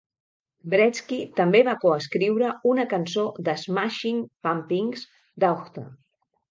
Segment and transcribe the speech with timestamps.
[0.73, 5.09] Wretzky també va coescriure una cançó de Smashing Pumpkins,
[5.47, 5.91] "Daughter".